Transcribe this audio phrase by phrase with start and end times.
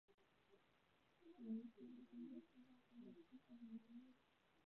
[1.19, 4.15] 属名是以中国神话中的金凤凰来命名。